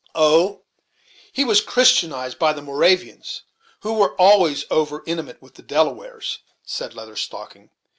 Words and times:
"Oh! 0.15 0.63
he 1.31 1.45
was 1.45 1.61
Christianized 1.61 2.39
by 2.39 2.53
the 2.53 2.61
Moravians, 2.63 3.43
who 3.81 3.93
were 3.93 4.19
always 4.19 4.65
over 4.71 5.03
intimate 5.05 5.39
with 5.43 5.53
the 5.53 5.61
Delawares," 5.61 6.39
said 6.65 6.95
Leather 6.95 7.15
Stocking. 7.15 7.69